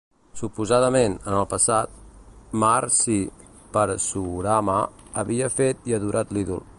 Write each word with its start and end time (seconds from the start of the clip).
Suposadament, 0.39 1.17
en 1.33 1.35
el 1.41 1.45
passat, 1.51 1.93
Maharshi 2.63 3.19
Parasurama 3.75 4.79
havia 5.23 5.55
fet 5.61 5.89
i 5.93 5.99
adorat 5.99 6.37
l'ídol. 6.39 6.69